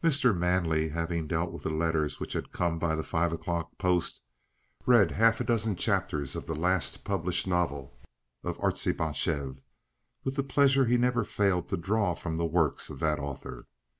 [0.00, 0.32] Mr.
[0.32, 4.22] Manley, having dealt with the letters which had come by the five o'clock post,
[4.86, 7.98] read half a dozen chapters of the last published novel
[8.44, 9.58] of Artzybachev
[10.22, 13.66] with the pleasure he never failed to draw from the works of that author.